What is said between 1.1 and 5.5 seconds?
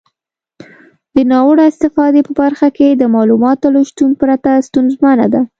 د ناوړه استفادې په برخه کې د معلوماتو له شتون پرته ستونزمنه ده.